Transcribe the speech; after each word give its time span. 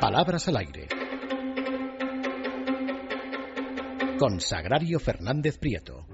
Palabras 0.00 0.48
al 0.48 0.56
aire. 0.56 0.88
Con 4.18 4.40
Sagrario 4.40 4.98
Fernández 4.98 5.58
Prieto. 5.58 6.06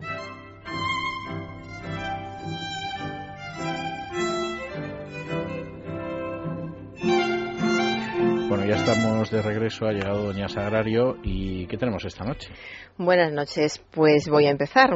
Bueno, 8.48 8.66
ya 8.66 8.74
estamos 8.74 9.30
de 9.30 9.40
regreso, 9.40 9.86
ha 9.86 9.92
llegado 9.92 10.24
Doña 10.24 10.48
Sagrario 10.48 11.18
y 11.22 11.68
¿qué 11.68 11.76
tenemos 11.76 12.04
esta 12.04 12.24
noche? 12.24 12.48
Buenas 12.98 13.32
noches, 13.32 13.80
pues 13.92 14.28
voy 14.28 14.46
a 14.46 14.50
empezar 14.50 14.90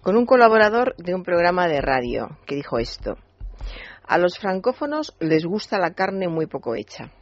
con 0.00 0.16
un 0.16 0.24
colaborador 0.24 0.96
de 0.96 1.14
un 1.14 1.24
programa 1.24 1.68
de 1.68 1.82
radio 1.82 2.38
que 2.46 2.54
dijo 2.54 2.78
esto. 2.78 3.18
A 4.08 4.16
los 4.16 4.38
francófonos 4.38 5.14
les 5.20 5.44
gusta 5.44 5.78
la 5.78 5.92
carne 5.92 6.28
muy 6.28 6.46
poco 6.46 6.74
hecha. 6.74 7.12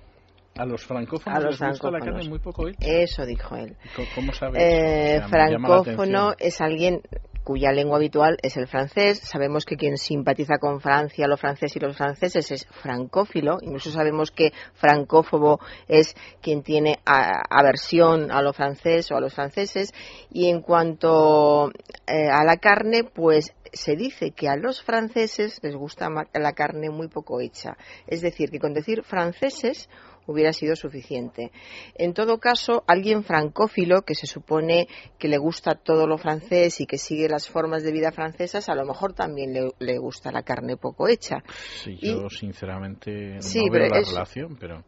A 0.59 0.67
los 0.67 0.85
francófonos 0.85 1.39
A 1.39 1.41
los 1.41 1.61
les 1.61 1.71
gusta 1.71 1.91
la 1.91 2.01
carne 2.01 2.29
muy 2.29 2.39
poco 2.41 2.69
hecha. 2.69 2.79
Eso 2.81 3.25
dijo 3.25 3.57
él. 3.57 3.77
¿Cómo- 3.95 4.09
¿Cómo 4.15 4.33
sabes? 4.33 4.63
Eh, 4.63 5.17
O 5.17 5.19
sea, 5.21 5.29
francófono 5.29 6.35
es 6.39 6.61
alguien 6.61 7.03
cuya 7.45 7.73
lengua 7.73 7.97
habitual 7.97 8.37
es 8.43 8.59
el 8.59 8.67
francés. 8.67 9.21
Sabemos 9.21 9.65
que 9.65 9.77
quien 9.77 9.97
simpatiza 9.97 10.59
con 10.59 10.83
Francia, 10.83 11.27
los 11.27 11.41
franceses 11.41 11.77
y 11.77 11.81
los 11.81 11.97
franceses 11.97 12.51
es 12.51 12.67
francófilo. 12.67 13.57
Incluso 13.63 13.91
sabemos 13.91 14.31
que 14.31 14.53
francófobo 14.75 15.59
es 15.87 16.15
quien 16.43 16.63
tiene 16.63 16.99
a- 17.07 17.41
aversión 17.49 18.31
a 18.31 18.43
lo 18.43 18.53
francés 18.53 19.11
o 19.13 19.17
a 19.17 19.21
los 19.21 19.33
franceses. 19.33 19.95
Y 20.31 20.51
en 20.51 20.61
cuanto 20.61 21.71
eh, 22.07 22.29
a 22.31 22.45
la 22.45 22.57
carne, 22.59 23.05
pues 23.05 23.55
se 23.73 23.97
dice 23.97 24.33
que 24.33 24.49
a 24.49 24.57
los 24.57 24.83
franceses 24.83 25.59
les 25.63 25.75
gusta 25.75 26.09
la 26.35 26.53
carne 26.53 26.91
muy 26.91 27.09
poco 27.09 27.41
hecha. 27.41 27.77
Es 28.07 28.21
decir, 28.21 28.51
que 28.51 28.59
con 28.59 28.75
decir 28.75 29.05
franceses 29.05 29.89
hubiera 30.29 30.53
sido 30.53 30.77
suficiente. 30.77 31.51
En 31.95 32.15
todo 32.15 32.39
caso, 32.39 32.85
alguien 32.87 33.25
francófilo 33.25 34.03
que 34.03 34.15
se 34.15 34.27
supone 34.27 34.87
que 35.19 35.27
le 35.27 35.39
gusta 35.39 35.75
todo 35.75 36.07
lo 36.07 36.19
francés 36.19 36.81
y 36.81 36.87
que 36.87 36.99
sigue 36.99 37.29
las 37.29 37.49
formas 37.49 37.83
de 37.83 37.93
vida 37.93 38.13
francesas, 38.13 38.69
a 38.69 38.75
lo 38.75 38.85
mejor 38.85 39.15
también 39.15 39.53
le, 39.53 39.73
le 39.79 39.99
gusta 39.99 40.31
la 40.31 40.43
carne 40.43 40.77
poco 40.77 41.09
hecha. 41.09 41.43
Sí, 41.83 41.99
y- 42.01 42.13
yo 42.13 42.29
sinceramente 42.29 43.41
Sí, 43.43 43.59
no 43.67 43.73
veo 43.73 43.73
pero 43.73 43.95
la 43.95 44.01
es- 44.01 44.09
relación, 44.13 44.57
pero 44.61 44.85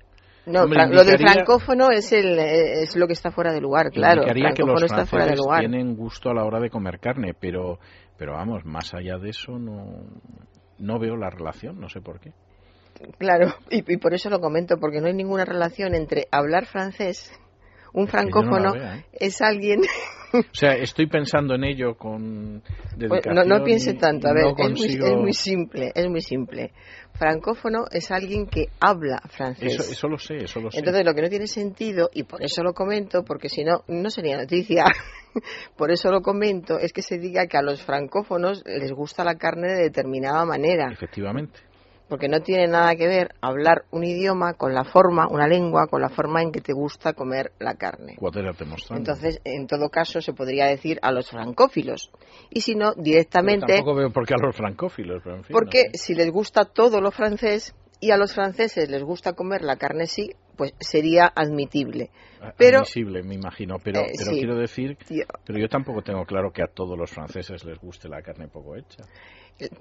No, 0.47 0.63
Hombre, 0.65 0.87
lo 0.89 1.05
del 1.05 1.19
francófono 1.19 1.91
es, 1.91 2.13
el, 2.13 2.39
es 2.39 2.97
lo 2.97 3.07
que 3.07 3.13
está 3.13 3.31
fuera 3.31 3.53
de 3.53 3.61
lugar, 3.61 3.91
claro. 3.91 4.23
indicaría 4.23 4.53
que 4.55 4.63
los 4.63 4.83
está 4.83 5.05
fuera 5.07 5.27
de 5.27 5.37
lugar. 5.37 5.61
tienen 5.61 5.95
gusto 5.95 6.31
a 6.31 6.35
la 6.35 6.45
hora 6.45 6.59
de 6.61 6.71
comer 6.71 6.99
carne, 6.99 7.35
pero, 7.39 7.79
pero 8.17 8.33
vamos, 8.33 8.65
más 8.65 8.93
allá 8.95 9.19
de 9.19 9.31
eso 9.31 9.59
no, 9.59 10.03
no 10.79 10.99
veo 10.99 11.17
la 11.17 11.29
relación, 11.31 11.79
no 11.79 11.89
sé 11.89 12.01
por 12.01 12.21
qué. 12.21 12.33
Claro, 13.19 13.55
y, 13.71 13.79
y 13.93 13.97
por 13.99 14.15
eso 14.15 14.31
lo 14.31 14.41
comento, 14.41 14.77
porque 14.79 15.01
no 15.01 15.07
hay 15.07 15.15
ninguna 15.15 15.45
relación 15.45 15.95
entre 15.95 16.27
hablar 16.31 16.67
francés, 16.67 17.33
un 17.93 18.05
no 18.05 18.11
francófono 18.11 18.75
¿eh? 18.75 19.05
es 19.13 19.41
alguien 19.41 19.81
O 20.33 20.55
sea, 20.55 20.75
estoy 20.75 21.07
pensando 21.09 21.55
en 21.55 21.65
ello 21.65 21.97
con 21.97 22.63
Pues 22.63 22.99
dedicación. 22.99 23.35
no, 23.35 23.45
no 23.45 23.65
piense 23.65 23.95
tanto, 23.95 24.29
a 24.29 24.33
ver, 24.33 24.45
no 24.45 24.55
es, 24.57 24.79
muy, 24.79 24.87
es 24.87 25.17
muy 25.17 25.33
simple, 25.33 25.91
es 25.93 26.09
muy 26.09 26.21
simple. 26.21 26.73
Francófono 27.15 27.87
es 27.91 28.11
alguien 28.13 28.47
que 28.47 28.67
habla 28.81 29.21
francés. 29.29 29.75
Eso, 29.75 29.91
eso 29.91 30.09
lo 30.09 30.19
sé, 30.19 30.37
eso 30.37 30.61
lo 30.61 30.71
sé. 30.71 30.79
Entonces 30.79 31.05
lo 31.05 31.15
que 31.15 31.23
no 31.23 31.29
tiene 31.29 31.49
sentido, 31.49 32.11
y 32.15 32.23
por 32.23 32.43
eso 32.43 32.63
lo 32.63 32.75
comento, 32.75 33.25
porque 33.25 33.49
si 33.49 33.65
no, 33.65 33.83
no 33.89 34.09
sería 34.11 34.37
noticia, 34.37 34.85
por 35.77 35.91
eso 35.91 36.13
lo 36.13 36.23
comento, 36.23 36.79
es 36.79 36.93
que 36.93 37.03
se 37.03 37.19
diga 37.19 37.47
que 37.47 37.57
a 37.57 37.63
los 37.63 37.83
francófonos 37.83 38.63
les 38.67 38.93
gusta 38.93 39.25
la 39.25 39.35
carne 39.35 39.73
de 39.73 39.83
determinada 39.83 40.45
manera, 40.45 40.93
Efectivamente. 40.93 41.59
Porque 42.11 42.29
no 42.29 42.41
tiene 42.41 42.67
nada 42.67 42.95
que 42.97 43.07
ver 43.07 43.35
hablar 43.41 43.85
un 43.93 44.05
idioma 44.05 44.55
con 44.55 44.75
la 44.75 44.85
forma, 44.85 45.29
una 45.29 45.47
lengua, 45.47 45.87
con 45.87 46.03
la 46.03 46.11
forma 46.11 46.43
en 46.43 46.51
que 46.53 46.61
te 46.61 46.73
gusta 46.75 47.15
comer 47.15 47.53
la 47.61 47.77
carne. 47.77 48.17
Entonces, 48.99 49.41
en 49.45 49.67
todo 49.67 49.89
caso, 49.89 50.21
se 50.21 50.33
podría 50.35 50.67
decir 50.67 50.99
a 51.03 51.13
los 51.13 51.31
francófilos. 51.31 52.11
Y 52.51 52.61
si 52.61 52.75
no, 52.75 52.91
Pero 52.93 53.03
directamente, 53.05 53.75
Tampoco 53.75 53.95
veo 53.95 54.11
por 54.11 54.27
qué 54.27 54.35
a 54.35 54.45
los 54.45 54.57
francófilos, 54.57 55.23
pero 55.25 55.37
en 55.37 55.45
fin. 55.45 55.55
porque 55.55 55.85
no 55.87 55.91
sé. 55.93 55.99
si 55.99 56.15
les 56.15 56.31
gusta 56.31 56.65
todo 56.65 57.01
lo 57.01 57.13
francés 57.13 57.75
y 58.01 58.11
a 58.11 58.17
los 58.17 58.35
franceses 58.35 58.91
les 58.91 59.03
gusta 59.03 59.35
comer 59.35 59.63
la 59.63 59.77
carne 59.77 60.07
sí, 60.07 60.33
pues 60.57 60.75
sería 60.81 61.31
admitible. 61.35 62.11
Pero, 62.57 62.79
Admisible, 62.79 63.23
me 63.23 63.35
imagino. 63.35 63.77
Pero, 63.85 64.01
Eh, 64.01 64.13
pero 64.19 64.31
sí. 64.33 64.39
quiero 64.39 64.57
decir, 64.57 64.97
pero 65.47 65.59
yo 65.59 65.69
tampoco 65.69 66.03
tengo 66.03 66.25
claro 66.25 66.51
que 66.53 66.63
a 66.63 66.67
todos 66.67 66.99
los 66.99 67.11
franceses 67.11 67.65
les 67.65 67.79
guste 67.79 68.09
la 68.09 68.23
carne 68.23 68.49
poco 68.49 68.77
hecha. 68.77 69.05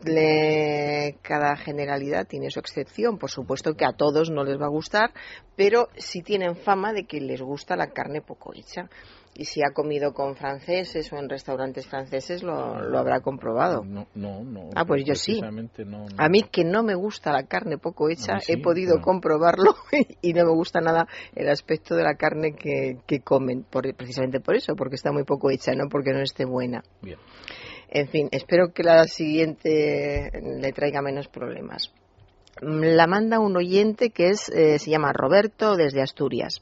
Le- 0.04 1.18
cada 1.22 1.56
generalidad 1.56 2.28
tiene 2.28 2.50
su 2.50 2.60
excepción. 2.60 3.18
Por 3.18 3.30
supuesto 3.32 3.74
que 3.76 3.86
a 3.86 3.94
todos 3.94 4.30
no 4.30 4.44
les 4.44 4.60
va 4.60 4.66
a 4.66 4.70
gustar, 4.70 5.12
pero 5.56 5.88
sí 5.98 6.22
tienen 6.22 6.56
fama 6.56 6.94
de 6.94 7.06
que 7.06 7.20
les 7.22 7.42
gusta 7.42 7.76
la 7.76 7.88
carne 7.92 8.22
poco 8.22 8.54
hecha. 8.54 8.90
Y 9.36 9.46
si 9.46 9.62
ha 9.62 9.72
comido 9.74 10.14
con 10.14 10.36
franceses 10.36 11.14
o 11.14 11.18
en 11.18 11.30
restaurantes 11.30 11.88
franceses, 11.88 12.44
lo, 12.44 12.82
lo 12.82 12.98
habrá 13.00 13.22
comprobado. 13.22 13.86
No, 13.86 14.08
no, 14.16 14.44
no. 14.44 14.70
Ah, 14.76 14.84
pues 14.86 15.06
yo 15.06 15.16
sí. 15.16 15.40
No, 15.86 16.00
no. 16.00 16.08
A 16.18 16.28
mí 16.28 16.44
que 16.52 16.66
no 16.66 16.84
me 16.84 16.96
gusta 16.96 17.32
la 17.32 17.44
carne 17.44 17.78
poco 17.78 18.10
hecha, 18.10 18.40
sí, 18.42 18.54
he 18.54 18.58
podido 18.58 19.00
comprobarlo 19.02 19.76
y 20.22 20.34
no 20.34 20.46
me 20.46 20.52
gusta 20.52 20.82
nada 20.82 21.08
el 21.36 21.48
aspecto 21.48 21.96
de 21.96 22.04
la 22.04 22.16
carne 22.16 22.54
que, 22.54 22.98
que 23.08 23.22
comen, 23.22 23.64
por- 23.64 23.94
precisamente 23.96 24.42
por 24.42 24.56
eso, 24.56 24.76
porque 24.76 24.96
está 24.96 25.12
muy 25.14 25.24
poco 25.24 25.52
hecha, 25.52 25.74
no 25.74 25.88
porque 25.90 26.12
no 26.12 26.22
esté 26.22 26.44
buena. 26.46 26.84
Bien. 27.02 27.20
En 27.92 28.08
fin, 28.08 28.30
espero 28.32 28.72
que 28.72 28.84
la 28.84 29.06
siguiente 29.06 30.32
le 30.42 30.72
traiga 30.74 31.02
menos 31.02 31.28
problemas. 31.28 31.92
La 32.62 33.08
manda 33.08 33.40
un 33.40 33.56
oyente 33.56 34.12
que 34.12 34.30
es, 34.30 34.50
eh, 34.50 34.78
se 34.80 34.92
llama 34.92 35.14
Roberto 35.14 35.76
desde 35.76 36.02
Asturias. 36.02 36.60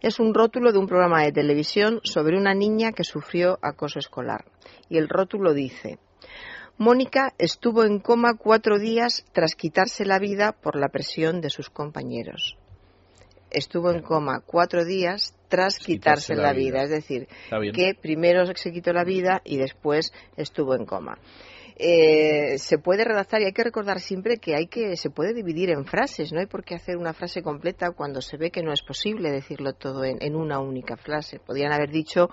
Es 0.00 0.18
un 0.18 0.34
rótulo 0.34 0.72
de 0.72 0.78
un 0.78 0.86
programa 0.86 1.22
de 1.22 1.32
televisión 1.32 2.00
sobre 2.04 2.38
una 2.38 2.54
niña 2.54 2.92
que 2.92 3.04
sufrió 3.04 3.58
acoso 3.62 3.98
escolar. 3.98 4.46
Y 4.88 4.96
el 4.96 5.08
rótulo 5.08 5.52
dice, 5.52 5.98
Mónica 6.78 7.32
estuvo 7.38 7.84
en 7.84 8.00
coma 8.00 8.34
cuatro 8.34 8.78
días 8.78 9.24
tras 9.32 9.54
quitarse 9.54 10.04
la 10.04 10.18
vida 10.18 10.52
por 10.52 10.74
la 10.74 10.88
presión 10.88 11.40
de 11.40 11.50
sus 11.50 11.70
compañeros. 11.70 12.56
Estuvo 13.50 13.90
en 13.90 14.02
coma 14.02 14.40
cuatro 14.44 14.84
días 14.84 15.35
tras 15.48 15.78
quitarse, 15.78 16.34
la, 16.34 16.52
vida. 16.52 16.82
Es 16.82 16.90
decir, 16.90 17.28
que 17.74 17.94
primero 18.00 18.44
se 18.54 18.72
quitó 18.72 18.92
la 18.92 19.04
vida 19.04 19.42
y 19.44 19.56
después 19.56 20.12
estuvo 20.36 20.74
en 20.74 20.86
coma. 20.86 21.18
Eh, 21.78 22.56
se 22.58 22.78
puede 22.78 23.04
redactar 23.04 23.42
y 23.42 23.44
hay 23.44 23.52
que 23.52 23.64
recordar 23.64 24.00
siempre 24.00 24.38
que 24.38 24.54
hay 24.54 24.66
que 24.66 24.96
se 24.96 25.10
puede 25.10 25.34
dividir 25.34 25.68
en 25.68 25.84
frases, 25.84 26.32
no 26.32 26.40
hay 26.40 26.46
por 26.46 26.64
qué 26.64 26.74
hacer 26.74 26.96
una 26.96 27.12
frase 27.12 27.42
completa 27.42 27.90
cuando 27.90 28.22
se 28.22 28.38
ve 28.38 28.50
que 28.50 28.62
no 28.62 28.72
es 28.72 28.80
posible 28.80 29.30
decirlo 29.30 29.74
todo 29.74 30.02
en, 30.02 30.16
en 30.22 30.36
una 30.36 30.58
única 30.58 30.96
frase. 30.96 31.38
Podrían 31.38 31.72
haber 31.72 31.90
dicho 31.90 32.30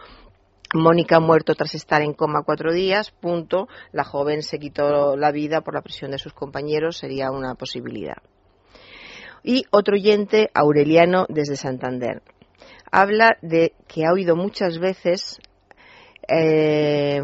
Mónica 0.74 1.18
ha 1.18 1.20
muerto 1.20 1.54
tras 1.54 1.76
estar 1.76 2.02
en 2.02 2.14
coma 2.14 2.42
cuatro 2.44 2.74
días, 2.74 3.12
punto. 3.12 3.68
La 3.92 4.04
joven 4.04 4.42
se 4.42 4.58
quitó 4.58 5.16
la 5.16 5.32
vida 5.32 5.62
por 5.62 5.76
la 5.76 5.82
presión 5.82 6.12
de 6.12 6.18
sus 6.18 6.34
compañeros, 6.34 6.98
sería 6.98 7.30
una 7.30 7.54
posibilidad. 7.54 8.18
Y 9.44 9.66
otro 9.72 9.96
oyente, 9.96 10.50
Aureliano, 10.54 11.26
desde 11.30 11.58
Santander. 11.58 12.24
Habla 12.96 13.38
de 13.42 13.74
que 13.88 14.06
ha 14.06 14.14
oído 14.14 14.36
muchas 14.36 14.78
veces 14.78 15.40
eh, 16.28 17.20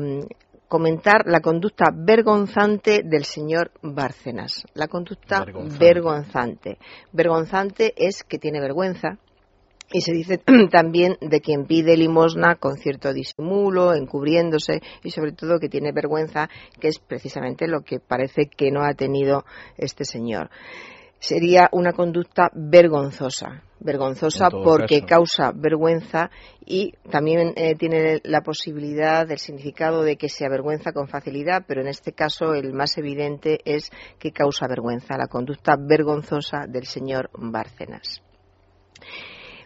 comentar 0.67 1.27
la 1.27 1.41
conducta 1.41 1.91
vergonzante 1.93 3.03
del 3.05 3.23
señor 3.23 3.69
Bárcenas. 3.83 4.63
La 4.73 4.87
conducta 4.87 5.45
Vergonzante. 5.45 5.85
vergonzante. 5.85 6.77
Vergonzante 7.11 7.93
es 7.95 8.23
que 8.23 8.39
tiene 8.39 8.59
vergüenza, 8.59 9.19
y 9.91 10.01
se 10.01 10.11
dice 10.11 10.39
también 10.71 11.17
de 11.21 11.39
quien 11.39 11.67
pide 11.67 11.95
limosna 11.97 12.55
con 12.55 12.77
cierto 12.77 13.13
disimulo, 13.13 13.93
encubriéndose 13.93 14.81
y 15.03 15.11
sobre 15.11 15.33
todo 15.33 15.59
que 15.59 15.69
tiene 15.69 15.91
vergüenza, 15.91 16.49
que 16.79 16.87
es 16.87 16.97
precisamente 16.97 17.67
lo 17.67 17.81
que 17.81 17.99
parece 17.99 18.47
que 18.47 18.71
no 18.71 18.81
ha 18.83 18.95
tenido 18.95 19.45
este 19.77 20.03
señor. 20.03 20.49
Sería 21.19 21.69
una 21.73 21.91
conducta 21.91 22.49
vergonzosa, 22.53 23.63
vergonzosa 23.79 24.49
porque 24.49 25.01
caso. 25.01 25.07
causa 25.07 25.51
vergüenza 25.53 26.31
y 26.65 26.93
también 27.11 27.53
eh, 27.55 27.75
tiene 27.75 28.21
la 28.23 28.41
posibilidad 28.41 29.27
del 29.27 29.37
significado 29.37 30.03
de 30.03 30.15
que 30.15 30.29
se 30.29 30.45
avergüenza 30.45 30.93
con 30.93 31.07
facilidad, 31.07 31.65
pero 31.67 31.81
en 31.81 31.87
este 31.87 32.13
caso 32.13 32.53
el 32.53 32.73
más 32.73 32.97
evidente 32.97 33.59
es 33.65 33.91
que 34.17 34.31
causa 34.31 34.67
vergüenza, 34.67 35.17
la 35.17 35.27
conducta 35.27 35.75
vergonzosa 35.77 36.65
del 36.67 36.85
señor 36.85 37.29
Bárcenas 37.33 38.21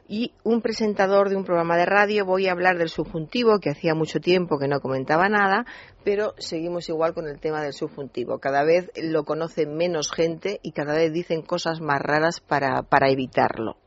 y 0.07 0.33
un 0.44 0.61
presentador 0.61 1.29
de 1.29 1.35
un 1.35 1.44
programa 1.44 1.77
de 1.77 1.85
radio. 1.85 2.25
Voy 2.25 2.47
a 2.47 2.51
hablar 2.51 2.77
del 2.77 2.89
subjuntivo, 2.89 3.59
que 3.59 3.69
hacía 3.69 3.95
mucho 3.95 4.19
tiempo 4.19 4.59
que 4.59 4.67
no 4.67 4.79
comentaba 4.79 5.29
nada, 5.29 5.65
pero 6.03 6.33
seguimos 6.38 6.89
igual 6.89 7.13
con 7.13 7.27
el 7.27 7.39
tema 7.39 7.63
del 7.63 7.73
subjuntivo. 7.73 8.39
Cada 8.39 8.63
vez 8.63 8.91
lo 8.95 9.23
conoce 9.23 9.65
menos 9.65 10.11
gente 10.11 10.59
y 10.61 10.71
cada 10.71 10.95
vez 10.95 11.11
dicen 11.13 11.41
cosas 11.41 11.81
más 11.81 12.01
raras 12.01 12.41
para, 12.41 12.83
para 12.83 13.09
evitarlo. 13.09 13.77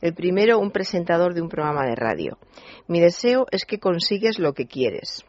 El 0.00 0.14
primero, 0.14 0.58
un 0.58 0.72
presentador 0.72 1.34
de 1.34 1.42
un 1.42 1.48
programa 1.48 1.86
de 1.86 1.94
radio. 1.94 2.38
Mi 2.88 3.00
deseo 3.00 3.46
es 3.50 3.64
que 3.64 3.78
consigues 3.78 4.38
lo 4.38 4.52
que 4.52 4.66
quieres. 4.66 5.24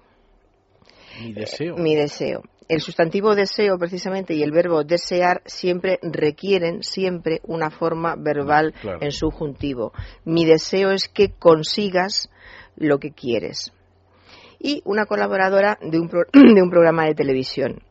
Mi 1.21 1.33
deseo. 1.33 1.75
Mi 1.77 1.95
deseo. 1.95 2.41
El 2.69 2.81
sustantivo 2.81 3.35
deseo 3.35 3.77
precisamente 3.77 4.33
y 4.33 4.43
el 4.43 4.51
verbo 4.51 4.83
desear 4.83 5.41
siempre 5.45 5.99
requieren 6.01 6.83
siempre 6.83 7.39
una 7.43 7.69
forma 7.69 8.15
verbal 8.17 8.73
Claro. 8.81 8.99
en 9.01 9.11
subjuntivo. 9.11 9.93
Mi 10.25 10.45
deseo 10.45 10.91
es 10.91 11.07
que 11.07 11.31
consigas 11.31 12.29
lo 12.75 12.99
que 12.99 13.11
quieres. 13.11 13.71
Y 14.59 14.81
una 14.85 15.05
colaboradora 15.05 15.77
de 15.81 15.99
un, 15.99 16.07
pro- 16.09 16.25
de 16.33 16.61
un 16.61 16.69
programa 16.69 17.05
de 17.05 17.15
televisión. 17.15 17.83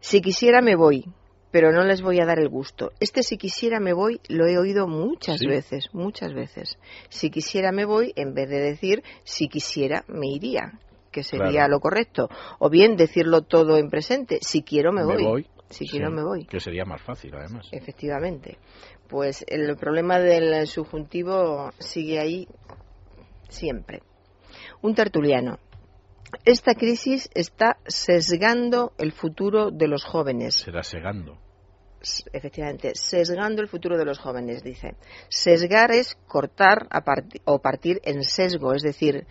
Si 0.00 0.20
quisiera 0.20 0.62
me 0.62 0.76
voy, 0.76 1.04
pero 1.50 1.72
no 1.72 1.84
les 1.84 2.02
voy 2.02 2.20
a 2.20 2.26
dar 2.26 2.38
el 2.38 2.48
gusto. 2.48 2.90
Este 3.00 3.22
si 3.22 3.36
quisiera 3.36 3.78
me 3.80 3.92
voy 3.92 4.20
lo 4.28 4.46
he 4.46 4.58
oído 4.58 4.86
muchas 4.88 5.38
Sí. 5.40 5.46
veces, 5.46 5.88
muchas 5.92 6.32
veces. 6.34 6.78
Si 7.10 7.30
quisiera 7.30 7.70
me 7.70 7.84
voy 7.84 8.12
en 8.16 8.34
vez 8.34 8.48
de 8.48 8.60
decir 8.60 9.02
si 9.24 9.48
quisiera 9.48 10.04
me 10.08 10.26
iría, 10.28 10.80
que 11.14 11.22
sería 11.22 11.50
Claro. 11.50 11.70
lo 11.74 11.80
correcto. 11.80 12.28
O 12.58 12.68
bien 12.68 12.96
decirlo 12.96 13.42
todo 13.42 13.78
en 13.78 13.88
presente, 13.88 14.38
si 14.42 14.62
quiero 14.62 14.92
me 14.92 15.04
voy. 15.04 15.46
Si 15.70 15.88
quiero 15.88 16.08
sí, 16.08 16.14
me 16.14 16.22
voy. 16.24 16.44
Que 16.46 16.60
sería 16.60 16.84
más 16.84 17.00
fácil, 17.00 17.34
además. 17.34 17.66
Efectivamente. 17.72 18.58
Pues 19.08 19.44
el 19.48 19.76
problema 19.76 20.18
del 20.18 20.66
subjuntivo 20.66 21.70
sigue 21.78 22.18
ahí 22.18 22.48
siempre. 23.48 24.02
Un 24.82 24.94
tertuliano. 24.94 25.58
Esta 26.44 26.74
crisis 26.74 27.30
está 27.34 27.78
sesgando 27.86 28.92
el 28.98 29.12
futuro 29.12 29.70
de 29.70 29.86
los 29.88 30.04
jóvenes. 30.04 30.54
Será 30.54 30.82
segando. 30.82 31.38
S- 32.02 32.24
Efectivamente, 32.32 32.92
sesgando 32.94 33.62
el 33.62 33.68
futuro 33.68 33.96
de 33.96 34.04
los 34.04 34.18
jóvenes, 34.18 34.62
dice. 34.62 34.94
Sesgar 35.28 35.90
es 35.92 36.16
cortar 36.26 36.86
a 36.90 37.02
parti- 37.02 37.40
o 37.46 37.60
partir 37.60 38.00
en 38.04 38.22
sesgo, 38.24 38.74
es 38.74 38.82
decir, 38.82 39.26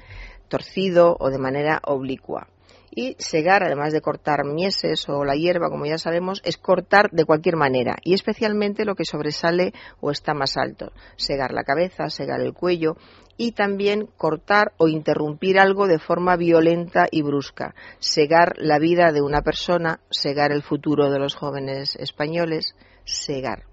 torcido 0.54 1.18
o 1.20 1.32
de 1.32 1.40
manera 1.40 1.82
oblicua. 1.84 2.48
Y 2.92 3.16
segar, 3.18 3.64
además 3.64 3.92
de 3.92 4.02
cortar 4.02 4.46
mieses 4.46 5.10
o 5.10 5.26
la 5.26 5.34
hierba, 5.34 5.72
como 5.72 5.88
ya 5.88 5.98
sabemos, 5.98 6.44
es 6.46 6.60
cortar 6.60 7.10
de 7.10 7.26
cualquier 7.26 7.56
manera 7.56 7.96
y 8.04 8.14
especialmente 8.14 8.86
lo 8.86 8.94
que 8.94 9.04
sobresale 9.04 9.74
o 10.00 10.12
está 10.12 10.36
más 10.36 10.56
alto. 10.56 10.92
Segar 11.16 11.54
la 11.54 11.64
cabeza, 11.64 12.10
segar 12.10 12.40
el 12.40 12.54
cuello 12.54 12.98
y 13.36 13.54
también 13.54 14.08
cortar 14.16 14.74
o 14.78 14.88
interrumpir 14.88 15.58
algo 15.58 15.88
de 15.88 15.98
forma 15.98 16.36
violenta 16.36 17.08
y 17.10 17.24
brusca. 17.24 17.74
Segar 17.98 18.54
la 18.58 18.78
vida 18.78 19.12
de 19.12 19.24
una 19.24 19.42
persona, 19.42 20.02
segar 20.12 20.52
el 20.52 20.62
futuro 20.62 21.10
de 21.10 21.18
los 21.18 21.34
jóvenes 21.34 21.96
españoles, 21.96 22.76
segar. 23.06 23.64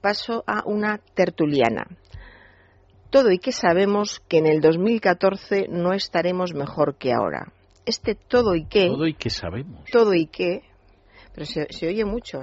Paso 0.00 0.42
a 0.48 0.64
una 0.66 0.98
tertuliana. 1.14 1.86
Todo 3.12 3.30
y 3.30 3.38
que 3.38 3.52
sabemos 3.52 4.20
que 4.26 4.38
en 4.38 4.46
el 4.46 4.60
2014 4.60 5.66
no 5.68 5.92
estaremos 5.92 6.52
mejor 6.54 6.96
que 6.96 7.12
ahora. 7.12 7.52
Este 7.86 8.14
todo 8.16 8.54
y 8.56 8.64
que, 8.64 8.86
Todo 8.88 9.06
y 9.06 9.14
que 9.14 9.30
sabemos. 9.30 9.84
todo 9.92 10.14
y 10.14 10.26
que, 10.26 10.62
pero 11.34 11.46
se, 11.46 11.66
se 11.70 11.86
oye 11.88 12.04
mucho. 12.04 12.40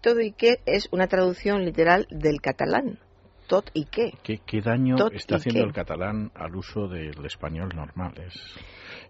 Todo 0.00 0.20
y 0.20 0.32
que 0.32 0.56
es 0.66 0.88
una 0.92 1.06
traducción 1.06 1.64
literal 1.64 2.06
del 2.10 2.40
catalán. 2.40 2.98
Tot 3.48 3.70
y 3.74 3.84
que. 3.84 4.12
¿Qué, 4.22 4.38
qué 4.46 4.60
daño 4.62 4.96
Tot 4.96 5.12
está 5.12 5.36
haciendo 5.36 5.60
qué. 5.60 5.66
el 5.66 5.72
catalán 5.74 6.30
al 6.34 6.56
uso 6.56 6.88
del 6.88 7.24
español 7.26 7.68
normal? 7.74 8.14
Es- 8.26 8.56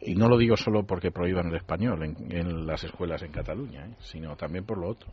Y 0.00 0.14
no 0.17 0.28
lo 0.28 0.37
digo 0.37 0.56
solo 0.56 0.85
porque 0.85 1.12
prohíban 1.12 1.49
el 1.49 1.55
español 1.56 2.02
en, 2.02 2.17
en 2.32 2.67
las 2.67 2.82
escuelas 2.82 3.23
en 3.23 3.31
Cataluña, 3.31 3.87
¿eh? 3.87 3.94
sino 4.00 4.35
también 4.37 4.64
por 4.67 4.78
lo 4.78 4.88
otro. 4.88 5.08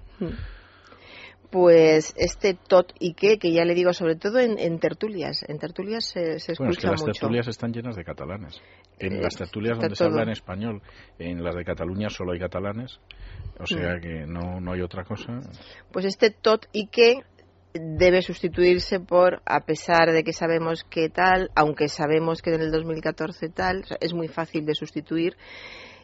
Pues 1.52 2.14
este 2.16 2.54
tot 2.54 2.94
y 3.00 3.14
que, 3.16 3.40
que 3.40 3.52
ya 3.52 3.66
le 3.66 3.74
digo, 3.74 3.92
sobre 3.94 4.16
todo 4.16 4.40
en, 4.40 4.60
en 4.60 4.80
tertulias. 4.80 5.44
En 5.48 5.58
tertulias 5.58 6.06
se, 6.06 6.40
se 6.40 6.52
escucha 6.52 6.58
Bueno, 6.60 6.72
es 6.74 6.78
que 6.78 6.88
las 6.88 7.02
mucho. 7.02 7.12
tertulias 7.14 7.48
están 7.48 7.74
llenas 7.74 7.96
de 7.96 8.04
catalanes. 8.04 8.62
En 9.00 9.14
Eh, 9.14 9.22
las 9.22 9.36
tertulias 9.36 9.80
donde 9.80 9.96
se 9.96 10.04
habla 10.04 10.24
en 10.24 10.30
español, 10.30 10.82
en 11.18 11.44
las 11.44 11.56
de 11.56 11.66
Cataluña 11.66 12.10
solo 12.10 12.34
hay 12.34 12.40
catalanes, 12.40 13.00
o 13.60 13.66
sea 13.66 13.96
Mm. 13.96 14.02
que 14.02 14.26
no, 14.28 14.60
no 14.62 14.74
hay 14.74 14.82
otra 14.82 15.04
cosa. 15.06 15.40
Pues 15.92 16.06
este 16.06 16.30
tot 16.30 16.68
y 16.72 16.88
que 16.88 17.24
debe 17.74 18.22
sustituirse 18.22 19.00
por 19.00 19.42
a 19.46 19.62
pesar 19.62 20.12
de 20.12 20.24
que 20.24 20.34
sabemos 20.34 20.84
que 20.84 21.10
tal, 21.10 21.50
aunque 21.56 21.88
sabemos 21.88 22.42
que 22.42 22.54
en 22.54 22.62
el 22.62 22.72
2014 22.72 23.50
tal, 23.50 23.86
es 24.02 24.14
muy 24.14 24.28
fácil 24.28 24.66
de 24.66 24.74
sustituir 24.76 25.36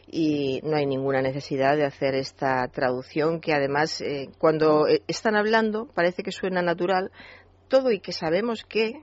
y 0.08 0.60
no 0.62 0.76
hay 0.76 0.86
ninguna 0.86 1.20
necesidad 1.22 1.76
de 1.76 1.84
hacer 1.84 2.14
esta 2.14 2.66
traducción 2.68 3.40
que 3.40 3.52
además 3.52 4.00
eh, 4.00 4.30
cuando 4.38 4.86
eh, 4.86 5.02
están 5.08 5.34
hablando 5.36 5.86
parece 5.94 6.22
que 6.22 6.32
suena 6.32 6.62
natural 6.62 7.10
todo 7.68 7.90
y 7.90 8.00
que 8.00 8.12
sabemos 8.12 8.64
que 8.64 9.02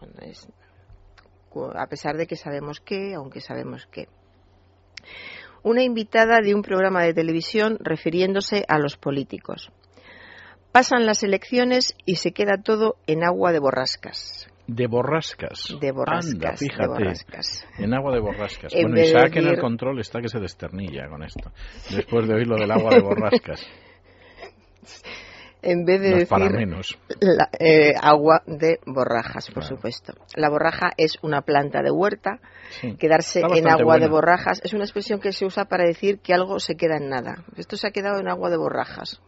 bueno, 0.00 0.14
es- 0.22 0.48
a 1.74 1.86
pesar 1.86 2.16
de 2.16 2.26
que 2.26 2.36
sabemos 2.36 2.80
que, 2.80 3.14
aunque 3.14 3.40
sabemos 3.40 3.86
que 3.86 4.08
una 5.62 5.82
invitada 5.82 6.40
de 6.42 6.54
un 6.54 6.62
programa 6.62 7.02
de 7.02 7.14
televisión 7.14 7.78
refiriéndose 7.80 8.64
a 8.68 8.78
los 8.78 8.96
políticos. 8.96 9.72
Pasan 10.70 11.06
las 11.06 11.22
elecciones 11.22 11.94
y 12.04 12.16
se 12.16 12.32
queda 12.32 12.62
todo 12.62 12.96
en 13.06 13.24
agua 13.24 13.52
de 13.52 13.58
borrascas. 13.58 14.48
De 14.68 14.86
borrascas. 14.88 15.76
De 15.80 15.92
borrascas. 15.92 16.32
Anda, 16.34 16.50
de 16.50 16.56
fíjate. 16.56 16.86
borrascas. 16.88 17.66
En 17.78 17.94
agua 17.94 18.12
de 18.14 18.20
borrascas. 18.20 18.72
En 18.74 18.82
bueno, 18.82 18.96
de 18.96 19.06
Isaac 19.06 19.36
en 19.36 19.44
el 19.44 19.50
decir- 19.50 19.60
control 19.60 20.00
está 20.00 20.20
que 20.20 20.28
se 20.28 20.40
desternilla 20.40 21.08
con 21.08 21.22
esto. 21.22 21.52
Después 21.90 22.26
de 22.26 22.34
oír 22.34 22.46
lo 22.46 22.56
del 22.56 22.70
agua 22.70 22.90
de 22.94 23.00
borrascas. 23.00 23.60
En 25.62 25.84
vez 25.84 26.00
de 26.00 26.10
no 26.10 26.16
es 26.18 26.28
para 26.28 26.44
decir 26.44 26.58
menos. 26.60 26.96
la- 27.20 27.48
eh, 27.58 27.92
agua 28.00 28.42
de 28.46 28.78
borrajas, 28.86 29.46
por 29.46 29.62
Claro. 29.64 29.76
supuesto. 29.76 30.12
La 30.36 30.48
borraja 30.48 30.92
es 30.96 31.18
una 31.22 31.42
planta 31.42 31.82
de 31.82 31.90
huerta. 31.90 32.38
Sí. 32.80 32.94
Quedarse 32.96 33.40
en 33.40 33.68
agua 33.68 33.98
de 33.98 34.06
borrajas 34.08 34.60
es 34.62 34.74
una 34.74 34.84
expresión 34.84 35.18
que 35.18 35.32
se 35.32 35.44
usa 35.44 35.64
para 35.64 35.84
decir 35.84 36.20
que 36.20 36.34
algo 36.34 36.60
se 36.60 36.76
queda 36.76 36.98
en 36.98 37.08
nada. 37.08 37.42
Esto 37.56 37.76
se 37.76 37.88
ha 37.88 37.90
quedado 37.90 38.20
en 38.20 38.28
agua 38.28 38.48
de 38.50 38.58
borrajas. 38.58 39.20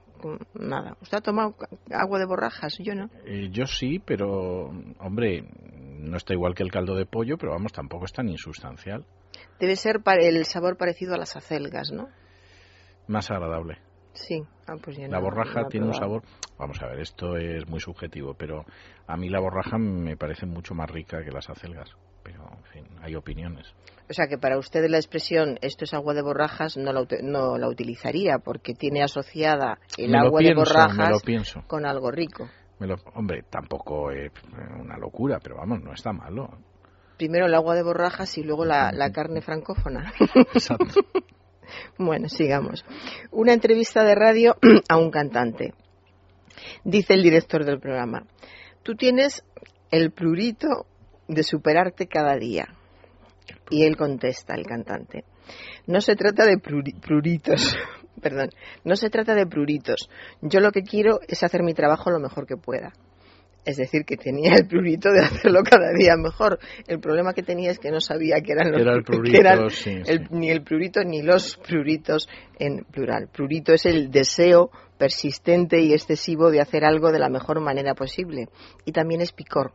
Nada. 0.55 0.97
¿Usted 1.01 1.19
ha 1.19 1.21
tomado 1.21 1.55
agua 1.91 2.19
de 2.19 2.27
borrajas? 2.27 2.77
Yo 2.79 2.95
no. 2.95 3.11
Eh, 3.25 3.49
yo 3.51 3.67
sí, 3.67 3.99
pero, 3.99 4.71
hombre, 4.99 5.45
no 5.99 6.17
está 6.17 6.35
igual 6.35 6.55
que 6.55 6.63
el 6.63 6.71
caldo 6.71 6.95
de 6.95 7.07
pollo, 7.07 7.37
pero 7.39 7.53
vamos, 7.53 7.73
tampoco 7.73 8.05
es 8.05 8.13
tan 8.13 8.29
insustancial. 8.29 9.05
Debe 9.61 9.77
ser 9.77 10.01
el 10.21 10.45
sabor 10.45 10.77
parecido 10.77 11.15
a 11.15 11.19
las 11.19 11.37
acelgas, 11.37 11.91
¿no? 11.93 12.09
Más 13.07 13.31
agradable. 13.31 13.79
Sí. 14.27 14.43
Ah, 14.67 14.75
pues 14.83 14.97
yo 14.97 15.05
La 15.09 15.19
no- 15.19 15.23
borraja 15.23 15.63
no 15.63 15.69
tiene 15.69 15.87
un 15.87 15.95
sabor. 15.95 16.23
Vamos 16.59 16.83
a 16.83 16.87
ver, 16.89 17.01
esto 17.01 17.37
es 17.37 17.67
muy 17.69 17.81
subjetivo, 17.81 18.35
pero 18.35 18.65
a 19.07 19.17
mí 19.17 19.29
la 19.29 19.41
borraja 19.41 19.79
me 19.79 20.17
parece 20.17 20.45
mucho 20.47 20.75
más 20.75 20.91
rica 20.91 21.23
que 21.25 21.31
las 21.31 21.49
acelgas. 21.49 21.91
Pero, 22.25 22.43
en 22.43 22.65
fin, 22.73 22.87
hay 23.01 23.15
opiniones. 23.15 23.73
O 24.11 24.13
sea 24.13 24.27
que 24.27 24.37
para 24.37 24.59
usted 24.59 24.87
la 24.91 24.99
expresión 24.99 25.59
esto 25.63 25.85
es 25.85 25.95
agua 25.95 26.13
de 26.15 26.21
borrajas 26.23 26.77
no 26.77 26.93
la, 26.93 27.07
no 27.23 27.57
la 27.57 27.69
utilizaría 27.69 28.39
porque 28.39 28.75
tiene 28.75 29.03
asociada 29.03 29.79
el 29.97 30.11
me 30.11 30.19
lo 30.19 30.27
agua 30.27 30.41
pienso, 30.41 30.55
de 30.61 30.69
borrajas 30.69 30.97
me 30.97 31.11
lo 31.11 31.21
pienso. 31.21 31.63
con 31.67 31.87
algo 31.87 32.11
rico. 32.11 32.49
Me 32.81 32.87
lo- 32.87 32.97
hombre, 33.15 33.45
tampoco 33.49 34.11
es 34.11 34.31
una 34.79 34.99
locura, 34.99 35.39
pero 35.43 35.57
vamos, 35.57 35.81
no 35.83 35.93
está 35.95 36.13
malo. 36.13 36.51
Primero 37.17 37.47
el 37.47 37.55
agua 37.55 37.75
de 37.75 37.83
borrajas 37.83 38.37
y 38.37 38.43
luego 38.43 38.65
la, 38.65 38.93
la 38.93 39.11
carne 39.11 39.41
francófona. 39.41 40.13
Exacto. 40.55 41.01
Bueno, 41.99 42.29
sigamos. 42.29 42.85
Una 43.31 43.53
entrevista 43.53 44.05
de 44.05 44.15
radio 44.15 44.57
a 44.89 44.97
un 44.97 45.11
cantante. 45.11 45.75
Dice 46.85 47.15
el 47.15 47.23
director 47.23 47.65
del 47.65 47.79
programa, 47.81 48.25
tú 48.83 48.95
tienes 48.95 49.45
el 49.91 50.11
prurito 50.11 50.87
de 51.29 51.43
superarte 51.43 52.07
cada 52.07 52.37
día. 52.37 52.69
Y 53.71 53.85
él 53.85 53.97
contesta, 53.97 54.55
el 54.55 54.67
cantante, 54.67 55.25
no 55.87 56.01
se 56.01 56.17
trata 56.17 56.45
de 56.47 56.57
pruri- 56.59 56.99
pruritos, 57.01 57.77
perdón, 58.23 58.51
no 58.85 58.97
se 58.97 59.11
trata 59.11 59.35
de 59.35 59.47
pruritos. 59.47 60.09
Yo 60.41 60.61
lo 60.61 60.73
que 60.73 60.83
quiero 60.83 61.21
es 61.29 61.43
hacer 61.43 61.63
mi 61.63 61.75
trabajo 61.75 62.11
lo 62.11 62.19
mejor 62.19 62.47
que 62.47 62.57
pueda. 62.57 62.93
Es 63.69 63.77
decir, 63.77 64.07
que 64.07 64.17
tenía 64.17 64.55
el 64.55 64.67
prurito 64.67 65.11
de 65.11 65.21
hacerlo 65.21 65.61
cada 65.63 65.93
día 65.93 66.17
mejor. 66.17 66.59
El 66.87 67.01
problema 67.01 67.35
que 67.35 67.43
tenía 67.43 67.71
es 67.71 67.79
que 67.79 67.91
no 67.91 68.01
sabía 68.01 68.41
que 68.41 68.53
eran 68.53 68.73
los 68.73 68.81
Era 68.81 68.93
el 68.95 68.99
que 69.05 69.13
prurito, 69.13 69.39
eran 69.39 69.69
sí, 69.69 69.91
el- 70.07 70.21
sí. 70.21 70.25
ni 70.31 70.51
el 70.51 70.63
prurito 70.63 71.05
ni 71.05 71.21
los 71.21 71.59
pruritos 71.59 72.31
en 72.59 72.85
plural. 72.85 73.29
Prurito 73.31 73.75
es 73.75 73.85
el 73.85 74.11
deseo 74.11 74.71
persistente 74.97 75.81
y 75.83 75.93
excesivo 75.93 76.51
de 76.51 76.63
hacer 76.63 76.83
algo 76.87 77.13
de 77.13 77.19
la 77.19 77.29
mejor 77.29 77.61
manera 77.61 77.95
posible. 77.95 78.49
Y 78.87 78.93
también 78.93 79.21
es 79.21 79.33
picor. 79.33 79.73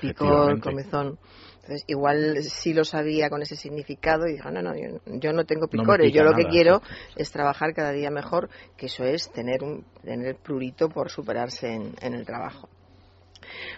Picor, 0.00 0.58
comezón. 0.60 1.18
Entonces, 1.56 1.84
igual 1.88 2.42
sí 2.42 2.72
lo 2.72 2.84
sabía 2.84 3.28
con 3.28 3.42
ese 3.42 3.54
significado 3.54 4.26
y 4.26 4.32
dijo, 4.32 4.50
no, 4.50 4.62
no, 4.62 4.74
yo, 4.74 4.98
yo 5.18 5.32
no 5.34 5.44
tengo 5.44 5.68
picores, 5.68 6.10
yo 6.10 6.22
lo 6.22 6.32
que 6.32 6.44
quiero 6.46 6.80
es 7.16 7.30
trabajar 7.30 7.74
cada 7.74 7.92
día 7.92 8.10
mejor, 8.10 8.48
que 8.78 8.86
eso 8.86 9.04
es 9.04 9.30
tener 9.30 9.62
un 9.62 9.84
tener 10.02 10.36
prurito 10.36 10.88
por 10.88 11.10
superarse 11.10 11.68
en, 11.74 11.94
en 12.00 12.14
el 12.14 12.24
trabajo. 12.24 12.68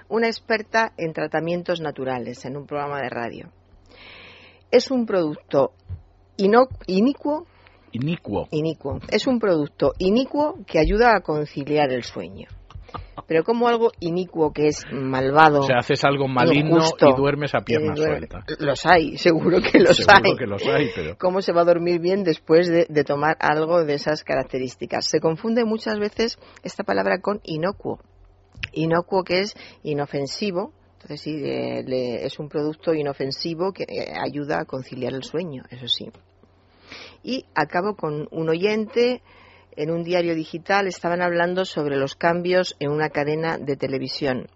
Una 0.08 0.26
experta 0.26 0.92
en 0.96 1.12
tratamientos 1.12 1.80
naturales 1.80 2.44
en 2.44 2.56
un 2.56 2.66
programa 2.66 3.00
de 3.00 3.08
radio. 3.08 3.52
Es 4.70 4.90
un 4.90 5.06
producto 5.06 5.72
inicuo, 6.38 7.46
Inicuo. 7.92 8.48
inicuo. 8.50 9.00
Es 9.10 9.26
un 9.26 9.38
producto 9.38 9.92
inicuo 9.98 10.58
que 10.66 10.78
ayuda 10.78 11.14
a 11.14 11.20
conciliar 11.20 11.92
el 11.92 12.04
sueño. 12.04 12.48
pero 13.26 13.44
como 13.44 13.68
algo 13.68 13.92
inicuo 14.00 14.52
que 14.52 14.68
es 14.68 14.84
malvado. 14.90 15.60
O 15.60 15.62
sea, 15.64 15.78
haces 15.78 16.02
algo 16.04 16.26
maligno 16.28 16.78
y 17.00 17.14
duermes 17.16 17.54
a 17.54 17.60
pierna 17.60 17.94
suelta. 17.94 18.44
Los 18.58 18.84
hay, 18.86 19.16
seguro 19.16 19.58
que 19.60 19.78
los 19.78 19.96
seguro 19.96 20.36
que 20.36 20.46
los 20.46 20.66
hay, 20.66 20.90
pero... 20.94 21.16
¿Cómo 21.18 21.40
se 21.42 21.52
va 21.52 21.62
a 21.62 21.64
dormir 21.64 22.00
bien 22.00 22.24
después 22.24 22.68
de, 22.68 22.86
de 22.88 23.04
tomar 23.04 23.36
algo 23.40 23.84
de 23.84 23.94
esas 23.94 24.24
características? 24.24 25.06
Se 25.06 25.20
confunde 25.20 25.64
muchas 25.64 25.98
veces 25.98 26.38
esta 26.62 26.84
palabra 26.84 27.20
con 27.20 27.40
inocuo. 27.44 28.00
Inocuo 28.72 29.24
que 29.24 29.40
es 29.40 29.54
inofensivo, 29.82 30.72
entonces 30.94 31.20
sí, 31.20 31.42
es 31.44 32.38
un 32.38 32.48
producto 32.48 32.94
inofensivo 32.94 33.72
que 33.72 33.84
eh, 33.84 34.12
ayuda 34.16 34.60
a 34.60 34.64
conciliar 34.64 35.14
el 35.14 35.24
sueño, 35.24 35.64
eso 35.70 35.88
sí. 35.88 36.10
Y 37.24 37.46
acabo 37.54 37.96
con 37.96 38.28
un 38.30 38.48
oyente 38.48 39.22
en 39.76 39.90
un 39.90 40.04
diario 40.04 40.34
digital, 40.34 40.86
estaban 40.86 41.22
hablando 41.22 41.64
sobre 41.64 41.96
los 41.96 42.14
cambios 42.14 42.76
en 42.78 42.90
una 42.90 43.08
cadena 43.08 43.58
de 43.58 43.76
televisión. 43.76 44.48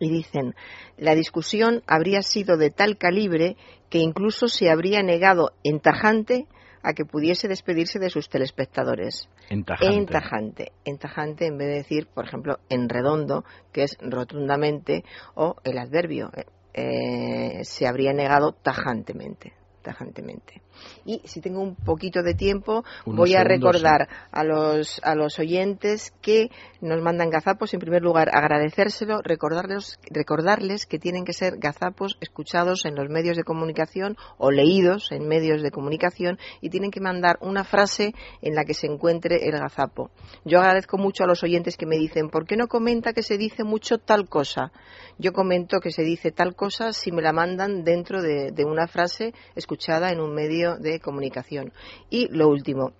Y 0.00 0.10
dicen, 0.10 0.54
la 0.96 1.14
discusión 1.14 1.82
habría 1.86 2.22
sido 2.22 2.56
de 2.56 2.70
tal 2.70 2.96
calibre 2.96 3.56
que 3.90 3.98
incluso 3.98 4.48
se 4.48 4.70
habría 4.70 5.02
negado 5.02 5.52
en 5.62 5.80
tajante 5.80 6.46
a 6.84 6.92
que 6.92 7.04
pudiese 7.04 7.48
despedirse 7.48 7.98
de 7.98 8.10
sus 8.10 8.28
telespectadores. 8.28 9.28
En 9.48 9.64
tajante. 9.64 9.96
En 9.96 10.06
tajante. 10.06 10.72
En 10.84 10.98
tajante 10.98 11.46
en 11.46 11.58
vez 11.58 11.68
de 11.68 11.74
decir, 11.74 12.06
por 12.06 12.26
ejemplo, 12.26 12.60
en 12.68 12.88
redondo, 12.88 13.44
que 13.72 13.84
es 13.84 13.96
rotundamente, 14.00 15.04
o 15.34 15.56
el 15.64 15.78
adverbio. 15.78 16.30
Eh, 16.36 16.44
eh, 16.76 17.64
se 17.64 17.86
habría 17.86 18.12
negado 18.12 18.52
tajantemente 18.52 19.54
tajantemente. 19.84 20.62
Y 21.04 21.20
si 21.24 21.40
tengo 21.40 21.60
un 21.60 21.74
poquito 21.74 22.22
de 22.22 22.34
tiempo, 22.34 22.84
voy 23.04 23.34
a 23.34 23.44
recordar 23.44 24.08
a, 24.30 24.44
los, 24.44 25.00
a 25.02 25.14
los 25.14 25.38
oyentes 25.38 26.12
que 26.22 26.50
nos 26.80 27.00
mandan 27.02 27.30
gazapos. 27.30 27.74
En 27.74 27.80
primer 27.80 28.02
lugar, 28.02 28.30
agradecérselo, 28.32 29.20
recordarles, 29.22 29.98
recordarles 30.10 30.86
que 30.86 30.98
tienen 30.98 31.24
que 31.24 31.32
ser 31.32 31.58
gazapos 31.58 32.16
escuchados 32.20 32.84
en 32.84 32.94
los 32.94 33.08
medios 33.08 33.36
de 33.36 33.44
comunicación 33.44 34.16
o 34.38 34.50
leídos 34.50 35.12
en 35.12 35.28
medios 35.28 35.62
de 35.62 35.70
comunicación 35.70 36.38
y 36.60 36.70
tienen 36.70 36.90
que 36.90 37.00
mandar 37.00 37.38
una 37.40 37.64
frase 37.64 38.14
en 38.42 38.54
la 38.54 38.64
que 38.64 38.74
se 38.74 38.86
encuentre 38.86 39.48
el 39.48 39.58
gazapo. 39.58 40.10
Yo 40.44 40.58
agradezco 40.60 40.98
mucho 40.98 41.24
a 41.24 41.26
los 41.26 41.42
oyentes 41.42 41.76
que 41.76 41.86
me 41.86 41.96
dicen, 41.96 42.30
¿por 42.30 42.46
qué 42.46 42.56
no 42.56 42.68
comenta 42.68 43.12
que 43.12 43.22
se 43.22 43.38
dice 43.38 43.64
mucho 43.64 43.98
tal 43.98 44.28
cosa? 44.28 44.72
Yo 45.18 45.32
comento 45.32 45.80
que 45.80 45.90
se 45.90 46.02
dice 46.02 46.32
tal 46.32 46.54
cosa 46.54 46.92
si 46.92 47.12
me 47.12 47.22
la 47.22 47.32
mandan 47.32 47.84
dentro 47.84 48.22
de, 48.22 48.50
de 48.50 48.64
una 48.64 48.86
frase 48.86 49.32
escuchada 49.54 50.10
en 50.10 50.20
un 50.20 50.34
medio 50.34 50.63
de 50.78 51.00
comunicación. 51.00 51.72
Y 52.10 52.28
lo 52.28 52.48
último, 52.48 52.92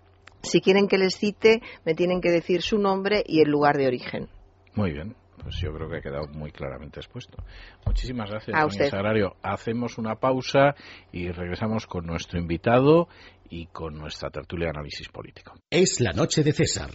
si 0.43 0.61
quieren 0.61 0.89
que 0.89 0.99
les 0.99 1.17
cite, 1.17 1.63
me 1.85 1.95
tienen 1.95 2.21
que 2.21 2.31
decir 2.31 2.63
su 2.63 2.79
nombre 2.79 3.23
y 3.27 3.41
el 3.41 3.51
lugar 3.51 3.77
de 3.77 3.87
origen. 3.87 4.29
Muy 4.75 4.93
bien. 4.93 5.17
Pues 5.43 5.57
yo 5.61 5.75
creo 5.75 5.91
que 5.91 5.99
ha 5.99 6.01
quedado 6.01 6.27
muy 6.29 6.51
claramente 6.53 7.01
expuesto. 7.01 7.37
Muchísimas 7.85 8.31
gracias, 8.31 8.57
a 8.57 8.89
Sagrario. 8.89 9.37
Hacemos 9.43 9.99
una 9.99 10.15
pausa 10.15 10.75
y 11.13 11.31
regresamos 11.31 11.87
con 11.87 12.07
nuestro 12.07 12.39
invitado 12.39 13.09
y 13.51 13.67
con 13.67 13.95
nuestra 13.95 14.31
tertulia 14.31 14.67
de 14.67 14.71
análisis 14.71 15.09
político. 15.09 15.53
Es 15.69 16.01
la 16.01 16.13
noche 16.13 16.43
de 16.43 16.53
César 16.53 16.91